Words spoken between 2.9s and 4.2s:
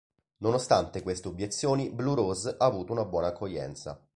una buona accoglienza.